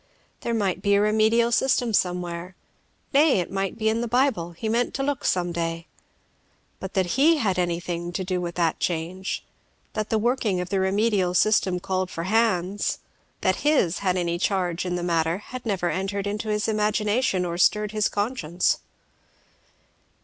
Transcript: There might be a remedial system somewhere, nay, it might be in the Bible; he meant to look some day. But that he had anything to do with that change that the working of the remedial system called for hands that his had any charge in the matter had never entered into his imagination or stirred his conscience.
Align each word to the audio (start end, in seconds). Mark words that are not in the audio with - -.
There 0.39 0.55
might 0.55 0.81
be 0.81 0.95
a 0.95 0.99
remedial 1.01 1.51
system 1.51 1.93
somewhere, 1.93 2.55
nay, 3.13 3.39
it 3.39 3.51
might 3.51 3.77
be 3.77 3.87
in 3.87 4.01
the 4.01 4.07
Bible; 4.07 4.53
he 4.53 4.67
meant 4.67 4.95
to 4.95 5.03
look 5.03 5.23
some 5.23 5.51
day. 5.51 5.85
But 6.79 6.95
that 6.95 7.05
he 7.17 7.37
had 7.37 7.59
anything 7.59 8.11
to 8.13 8.23
do 8.23 8.41
with 8.41 8.55
that 8.55 8.79
change 8.79 9.45
that 9.93 10.09
the 10.09 10.17
working 10.17 10.59
of 10.59 10.69
the 10.69 10.79
remedial 10.79 11.35
system 11.35 11.79
called 11.79 12.09
for 12.09 12.23
hands 12.23 12.97
that 13.41 13.57
his 13.57 13.99
had 13.99 14.17
any 14.17 14.39
charge 14.39 14.87
in 14.87 14.95
the 14.95 15.03
matter 15.03 15.37
had 15.37 15.67
never 15.67 15.91
entered 15.91 16.25
into 16.25 16.49
his 16.49 16.67
imagination 16.67 17.45
or 17.45 17.59
stirred 17.59 17.91
his 17.91 18.09
conscience. 18.09 18.79